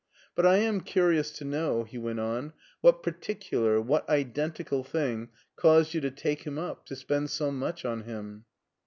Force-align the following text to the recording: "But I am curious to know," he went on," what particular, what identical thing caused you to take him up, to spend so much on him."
"But 0.35 0.47
I 0.47 0.55
am 0.55 0.81
curious 0.81 1.29
to 1.33 1.45
know," 1.45 1.83
he 1.83 1.99
went 1.99 2.19
on," 2.19 2.53
what 2.81 3.03
particular, 3.03 3.79
what 3.79 4.09
identical 4.09 4.83
thing 4.83 5.29
caused 5.55 5.93
you 5.93 6.01
to 6.01 6.09
take 6.09 6.41
him 6.41 6.57
up, 6.57 6.87
to 6.87 6.95
spend 6.95 7.29
so 7.29 7.51
much 7.51 7.85
on 7.85 8.01
him." 8.01 8.45